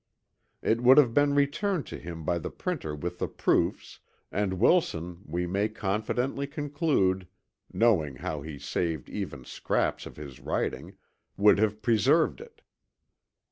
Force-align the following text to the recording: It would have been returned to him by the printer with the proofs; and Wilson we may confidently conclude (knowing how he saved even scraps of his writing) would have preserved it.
It 0.63 0.81
would 0.81 0.97
have 0.97 1.13
been 1.13 1.35
returned 1.35 1.85
to 1.85 1.99
him 1.99 2.23
by 2.25 2.39
the 2.39 2.49
printer 2.49 2.95
with 2.95 3.19
the 3.19 3.27
proofs; 3.27 3.99
and 4.31 4.59
Wilson 4.59 5.21
we 5.27 5.45
may 5.45 5.69
confidently 5.69 6.47
conclude 6.47 7.27
(knowing 7.71 8.15
how 8.15 8.41
he 8.41 8.57
saved 8.57 9.09
even 9.11 9.45
scraps 9.45 10.07
of 10.07 10.17
his 10.17 10.39
writing) 10.39 10.97
would 11.37 11.59
have 11.59 11.83
preserved 11.83 12.41
it. 12.41 12.61